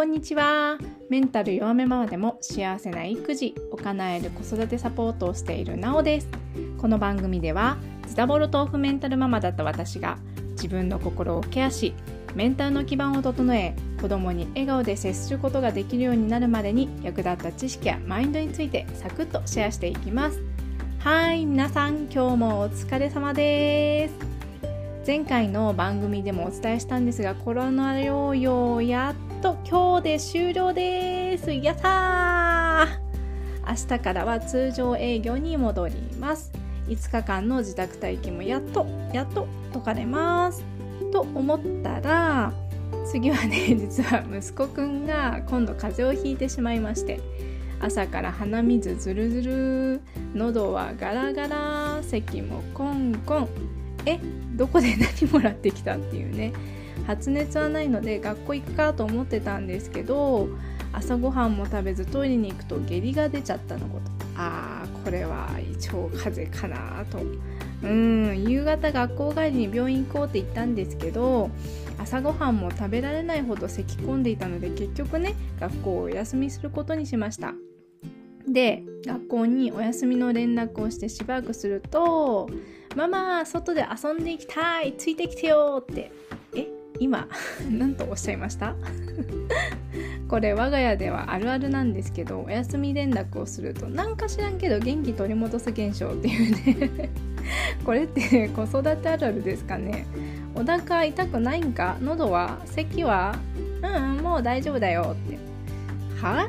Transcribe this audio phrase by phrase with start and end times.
[0.00, 0.78] こんにちは。
[1.10, 6.28] メンタル弱めママでも幸せな育児を叶える子育てサポートをしているなおです。
[6.78, 7.76] この番組では
[8.08, 10.16] ズタボロ豆腐メンタルママだった私が
[10.52, 11.92] 自分の心をケアし
[12.34, 20.40] メンタルの基盤を整え子供に笑顔で接することができるようになるまでに役立った知識やマインドについてサクッとシェアしていきます。
[21.00, 24.29] はい皆さん今日もお疲れ様です。
[25.06, 31.50] 前回の番組でもお伝えしたんですがコロナ療養やっと今日で終了です。
[31.50, 33.66] やったー！
[33.66, 36.52] 明日からは通常営業に戻ります。
[36.88, 40.62] 5日間の自宅待機もやっとやっと解かれます。
[41.10, 42.52] と思ったら
[43.06, 47.20] 次はね 実は息子くんが今度風邪をひいてしまいまして
[47.80, 50.00] 朝から鼻水ずるずる
[50.34, 53.79] 喉はガラガラ咳もコンコン。
[54.06, 54.18] え
[54.54, 56.52] どこで何もらってきたっていうね。
[57.06, 60.48] 発熱はないので学校行くかと思ってたんですけど
[60.92, 64.10] 朝ごはんも食べずトイレに行くと下痢が出ちゃったのこと。
[64.36, 67.18] あーこれは胃腸風邪かなと。
[67.82, 71.50] うん夕方学校帰りに病院行こうって言ったんですけど
[71.98, 77.54] 朝ごはんも食べられないほど咳き込んでいたので結局ね学校をお休みすることにしました。
[78.46, 82.50] で学校にお休みの連絡をしてしばらくすると
[82.96, 84.94] 「ママ外で遊んでいきたい。
[84.96, 86.10] ついてきてよ」って。
[86.54, 86.66] え
[86.98, 87.28] 今
[87.70, 88.74] 何とおっしゃいました？
[90.28, 97.10] これ我が家ではあるあるなんですけどお休み連絡をすると何か知らんけど元気取り戻す現象っていうね。
[97.84, 100.06] これって子育てあるあるですかね？
[100.54, 101.96] お腹痛くないんか？
[102.02, 102.58] 喉は？
[102.66, 103.34] 咳は？
[103.82, 105.38] うんもう大丈夫だよって。
[106.20, 106.48] は？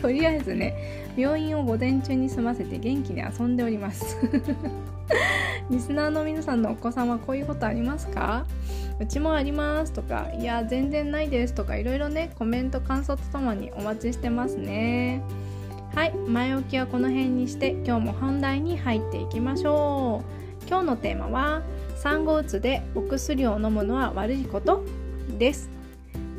[0.00, 4.16] とりあえずね病院を午前中に済ませて元気に遊んでおります。
[5.70, 8.44] リスナーの皆さんのお子さんはこういうことありますか？
[9.00, 15.22] うちもありますとかいや全然ないですとかいろいろねコメント感想とともにお待ちしてますね。
[15.94, 20.22] はい前置きはこの辺にして今日も本題に入っていきましょ
[20.64, 20.68] う。
[20.68, 21.62] 今日のテーマは
[21.96, 24.84] 産後うつでお薬を飲むのは悪いこと
[25.38, 25.70] です。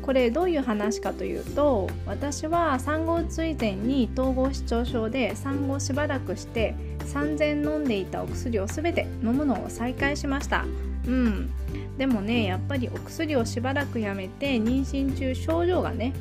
[0.00, 10.64] これどういう話かというと私は産後うつ以前に統合失調症で産後しばらくして3000飲んでいたお薬を全て飲むのを再開しました。
[11.06, 11.50] うん。
[11.98, 16.12] でもねやっぱりお薬をしばらくやめて妊娠中症状がね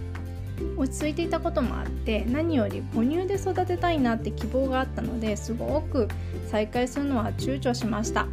[0.78, 6.08] 落ち着いていたこともあって何より母乳で育てたいなって希望があったのですごく
[6.48, 8.28] 再開するのは躊躇しました。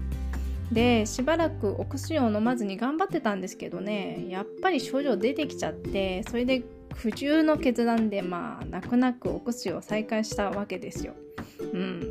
[0.72, 6.62] でしばらくお薬を飲まずに頑張ってたんですけどねやっぱり症状出てきちゃってそれで
[6.94, 11.14] 苦渋の決断でまあ泣く泣くお薬を再開したわけですよ。
[11.72, 12.07] うん、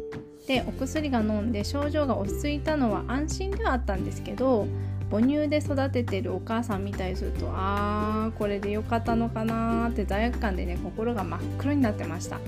[0.47, 4.65] でお薬が飲んで症状が落ち着いたのは安心ではあったんですけど
[5.11, 12.39] 母乳で育ててるお母さん見たりするとあーこれでよかったのかなーって罪悪感でね心が真っ黒になってました。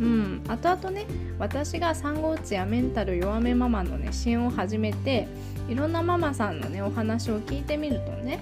[0.00, 1.06] うん、後々ね
[1.38, 5.28] 私が産後うつやメンタル弱めママのね支援を始めて
[5.68, 8.40] いろんなママさんのねお話を聞いてみるとね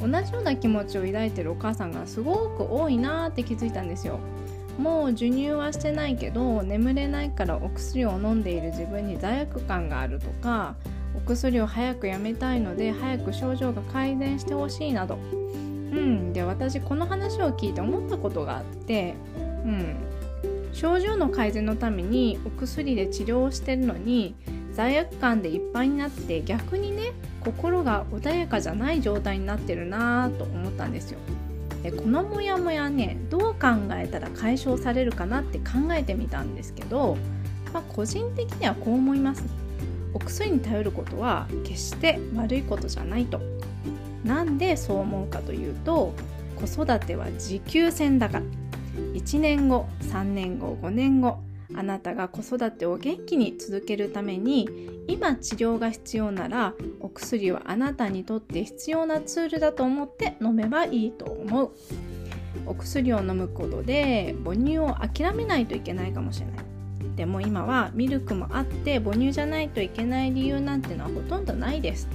[0.00, 4.18] 同じような気持ちを抱いてるお母さんがすごく多いなって気づいたんですよ。
[4.78, 10.74] もう授乳はしてないけど眠れないからお薬を飲んでいる自分に罪悪感があるとか
[11.16, 16.32] お薬を早くやめたいので早く症状が改善してほしいなどうん。
[16.32, 19.96] で私この話を聞いて思ったことがあってうん。
[20.72, 24.34] 症状の改善のためにお薬で治療をしてるのに
[24.72, 27.12] 罪悪感でいっぱいになって逆にね
[27.44, 31.20] 心が穏やかじゃない状態になってるなと思ったんですよ。
[31.84, 37.18] でこのモヤモヤねどう考えたら解消されるかなって考えてみたんですけど、
[37.74, 39.44] まあ、個人的にはこう思います。
[40.14, 43.38] お薬に頼ることは決して悪いことじゃないと。
[44.24, 46.14] なんでそう思うかというと
[46.56, 48.44] 子育ては持久戦だから。
[49.12, 51.38] 1年後3年後5年後
[51.76, 54.68] あなたが子育てを元気に続けるために
[55.08, 61.70] 今治療が必要ならお薬はあなたにとって必要なツールだと思って飲めばいいと思う。
[62.66, 66.56] お薬を飲むことで母乳を諦めないといけないかもしれない。
[67.16, 72.08] でも今はミルクもあって母乳じゃないといけない理由なんてのはほとんどないです。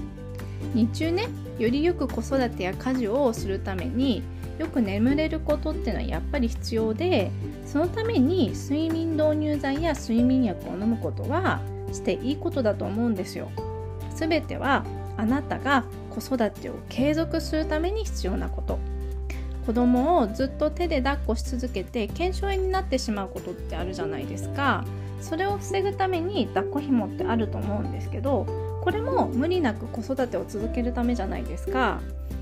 [0.73, 1.27] 日中ね
[1.57, 4.23] よりよく子育てや家事をするために
[4.59, 7.31] よく眠れることっていうのはやっぱり必要で
[7.65, 11.61] そのために睡眠導入剤や睡眠薬を飲むことは
[11.91, 13.49] していいことだと思うんですよ。
[14.13, 14.85] すべては
[15.17, 18.77] あなたが子育てを継続するために必要なこと。
[19.65, 24.83] 子供をずっと手で抱っこし続けて腱鞘炎になってしまうことってあるじゃないですか。
[25.21, 28.45] それを防ぐために抱っこ紐ってあると思うんですけど
[28.81, 32.01] これも無理なく子育てを続けるためじゃないですか。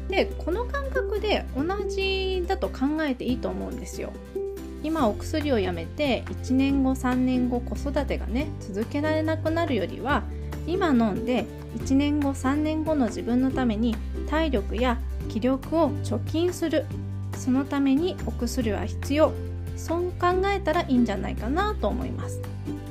[0.09, 4.13] でこの感覚で同じだと考えていいと思うんですよ。
[4.83, 10.23] 今お薬をやめて1年後3年後子育てがね続けられなくなるよりは
[10.65, 11.45] 今飲んで
[11.79, 13.95] 1年後3年後の自分のために
[14.29, 14.99] 体力や
[15.29, 16.85] 気力を貯金する。
[17.35, 19.31] そのためにお薬は必要。
[19.75, 22.41] そう考えたらいいんじゃないかなと思います。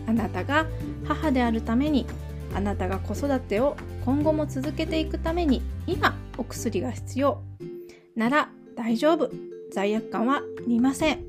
[0.07, 0.67] あなたが
[1.05, 2.07] 母であるために
[2.55, 7.43] あなたが子育てを今後も続けていくために今お薬が必要。
[8.15, 9.31] なら大丈夫。
[9.73, 11.25] 罪悪感はいりません。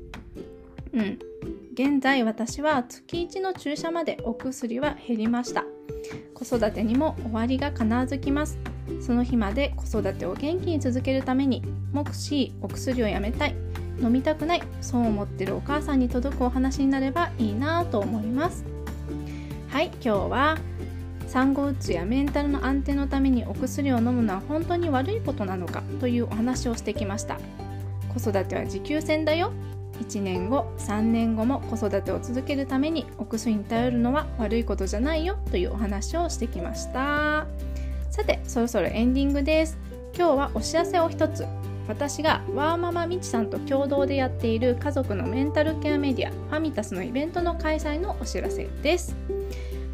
[0.92, 1.18] うん。
[1.74, 5.64] 現在私は月1の注射までお薬は減りました。
[6.34, 8.58] 子育てにも終わりが必ず来ます。
[9.00, 11.62] その日まで子育てを元気に続けるために
[11.92, 13.54] もしお薬をやめたい。
[14.00, 14.62] 飲みたくない。
[14.80, 18.64] そう思ってるお母さんに届くお話になればいいなと思います。
[19.68, 20.58] はい今日は
[21.28, 27.38] 産後うつやメンタルの安定のためにお薬を飲むのは本当に悪いことなのかというお話をしてきました。
[28.08, 29.52] 子育ては持久戦だよ。
[30.00, 37.46] 1年後3年後も子育てを続けるためにお薬に頼るのは悪いことじゃないよというお話をしてきました。
[38.10, 39.76] さてそろそろエンディングです。
[40.16, 41.44] 今日はお知らせを一つ。
[41.88, 49.27] 私がワーママみちさんと共同でやっている家族のメンタルケアメディアファミタスのイベントの開催のお知らせです。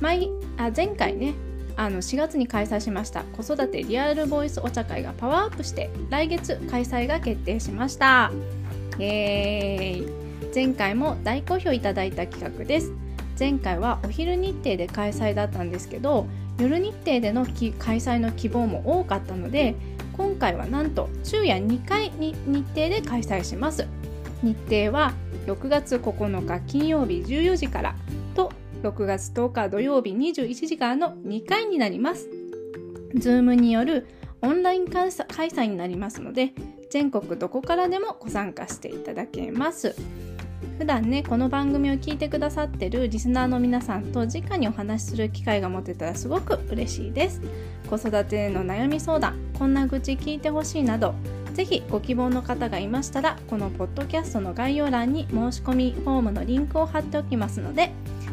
[0.00, 1.35] 前あ前回ね
[1.76, 8.31] あの4月に開催しました子育てリアルボイスお茶会がパワーアップして来月開催が決定しました。
[8.99, 10.25] イエーイ。
[10.55, 12.93] 前回も大好評いただいた企画です。
[13.38, 16.29] 前回はお昼日程で開催だったんですけど
[16.61, 19.75] 夜日程での開催の希望も多かったので
[20.17, 23.88] 今回はなんと昼夜2回に日程で開催します。
[24.44, 25.12] 日程は
[25.46, 27.96] 6月9日金曜日14時から。
[28.84, 32.28] 6月10日土曜日21時からの2回になります。
[33.14, 34.06] Zoom による
[34.42, 36.52] オンライン開催になりますので
[36.90, 39.96] 全国どこからでもご参加していただけます。
[40.78, 47.40] 普段ねこの番組を聞いてくださってるリスナーの皆さんと直にお話しする機会が持てたらすごく嬉しいです。
[47.88, 51.14] 子育ての悩み相談こんな愚痴聞いてほしいなど
[51.54, 57.92] ぜひご希望の方がいましたらこのポッドキャストの概要欄に申し込みフォームのリンクを貼っておきますので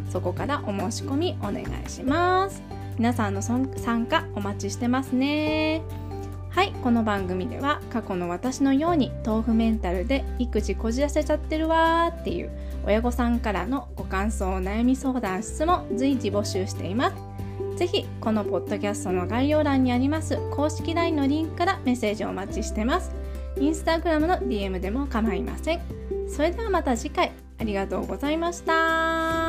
[0.10, 2.62] そこからお申し込みお願いします。
[2.98, 3.66] 皆さんの参
[4.06, 5.82] 加お待ちしてますね。
[6.50, 12.52] はいこの番組では過去の私のように豆腐メンタルで育児こじらせちゃってるわーっていう
[12.86, 17.16] 親御さんからのご感想お悩み相談質問随時募集しています。
[17.82, 23.12] ぜひこのポッドキャストの概要欄にあります公式 LINE のリンクからメッセージをお待ちしてます。
[23.60, 25.82] インスタグラムの DM でも構いません。
[26.30, 27.32] それではまた次回。
[27.58, 29.41] ありがとうございました。